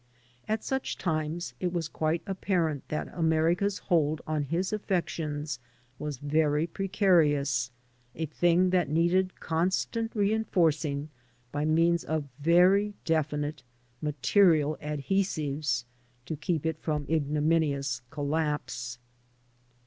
[0.47, 5.59] At such times it was quite apparent that America's hold on his affections
[5.99, 7.69] was very precarious—
[8.15, 11.09] a thing that needed constant reinforcing
[11.51, 13.61] by means of very definite,
[14.01, 15.83] material adhesiyes
[16.25, 18.97] to keep it from ignominious collapse.